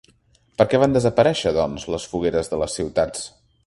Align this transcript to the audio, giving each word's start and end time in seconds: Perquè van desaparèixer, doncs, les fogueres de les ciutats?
Perquè 0.61 0.79
van 0.85 0.95
desaparèixer, 0.95 1.53
doncs, 1.59 1.87
les 1.97 2.11
fogueres 2.15 2.53
de 2.55 2.65
les 2.65 2.81
ciutats? 2.81 3.29